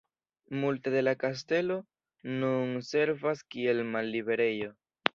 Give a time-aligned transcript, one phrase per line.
[0.61, 1.77] Multe de la kastelo
[2.41, 4.77] nun servas kiel malliberejo.